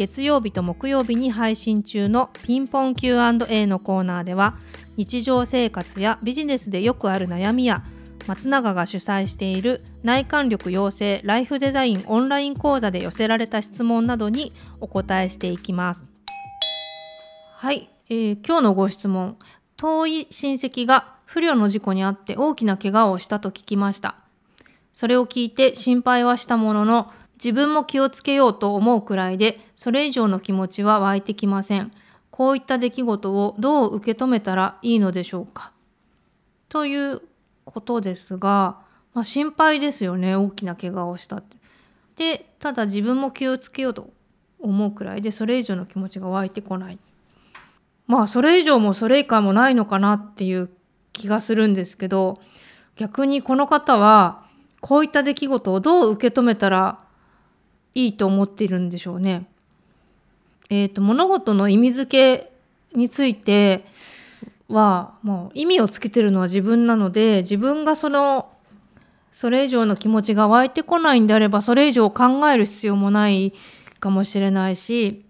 [0.00, 4.56] 月曜日と木曜日に配信中のピンポン Q&A のコーナーでは
[4.96, 7.84] 日常生活やビジネスでよくある悩みや
[8.26, 16.02] 松永が主催している内観力養成ライフデザインオンライン講座で寄せられた質問などにお答えしていきます。
[17.56, 19.36] はい、えー、今日のご質問。
[19.76, 24.14] 遠い親戚が不慮の事故にあって大きな怪我をしたと聞きました。
[24.94, 27.12] それを聞いて心配はしたものの
[27.42, 31.90] 自分も気をつけようと思うくらいでそれ以上の気持ちは湧いてきません
[32.30, 35.72] こういった出来事をどう受け止めたらいいのでしょうか？
[36.68, 37.22] という
[37.64, 38.78] ことですが、
[39.14, 41.56] まあ、心配ですよね大きな怪我をしたって。
[42.16, 44.10] でただ自分も気をつけようと
[44.58, 46.98] 思うくらいでそれ以上の気持ちが湧いてこない。
[48.06, 50.68] まあそれ以上もそれ以下もないのかなっていう
[51.12, 52.38] 気がするんですけど
[52.96, 54.44] 逆にこの方は
[54.80, 56.98] こういった出来事をどう受け止めたら
[57.94, 59.46] いいと思ってるんでしょうね。
[60.68, 62.52] えーと、物事の意味付け
[62.96, 63.84] について
[64.68, 68.50] はもう意味をつけてるのは自分なので自分がその
[69.32, 73.52] それ以上の気持ちが湧いてこないんであればそれ以上考える必要もない
[73.98, 75.24] かもしれないし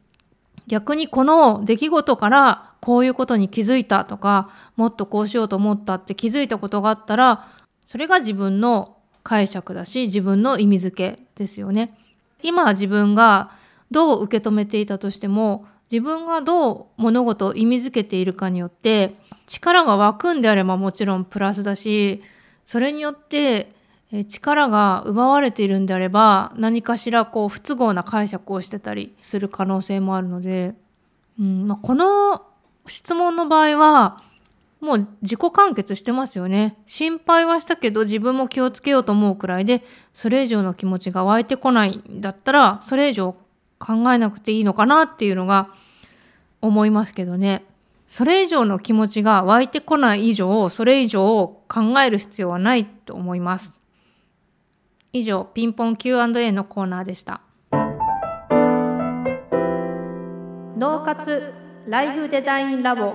[0.66, 7.48] 逆にこの出来事からこういうことに気づいたとかもっとこうしようと思ったって気づいたことがあったら
[7.84, 11.97] それが自分の解釈だし自分の意味付けですよね。
[12.42, 13.50] 今自分が
[13.91, 19.16] どう受け止めていたとしても自分がどう物事を意味づけているかによって
[19.47, 22.22] 力が湧くんであればもちろんプラスだし
[22.64, 23.72] それによって
[24.28, 30.75] 力が奪われているんであれば何かしらこう不都合な解釈をしてたりする可能性もあるので、
[31.38, 32.43] うんまあ、この
[32.87, 34.22] 質問の場合は
[34.80, 36.76] もう自己完結してますよね。
[36.86, 43.36] 心配はしたけど自分も気をつけようと思うくらいでそれ以上の気持ちが湧いてこないんだったらそれ以上
[43.78, 45.69] 考えなくていいのかなっていうのが
[46.62, 47.64] 思いますけどね。
[48.06, 53.72] それ以上の気持ちが湧いてこない以上それ以上考える必要はないと思います。
[55.12, 57.42] 以上ピンポン Q&A のコーナーでした。
[60.76, 61.52] 脳活
[61.86, 63.14] ライフデザインラボ